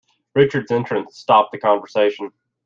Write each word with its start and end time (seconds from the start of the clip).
Richard's 0.33 0.71
entrance 0.71 1.15
stopped 1.15 1.51
the 1.51 1.59
conversation. 1.59 2.31